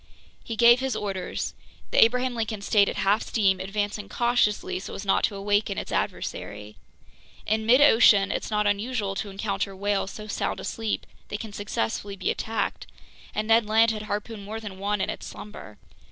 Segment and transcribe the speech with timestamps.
[0.43, 1.53] He gave his orders.
[1.91, 5.91] The Abraham Lincoln stayed at half steam, advancing cautiously so as not to awaken its
[5.91, 6.75] adversary.
[7.45, 12.31] In midocean it's not unusual to encounter whales so sound asleep they can successfully be
[12.31, 12.87] attacked,
[13.35, 15.77] and Ned Land had harpooned more than one in its slumber.